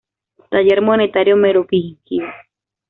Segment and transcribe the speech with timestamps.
[0.49, 2.23] Taller monetario merovingio.